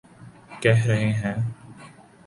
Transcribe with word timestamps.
کہہ 0.61 0.85
رہے 0.85 1.11
ہیں۔ 1.13 1.35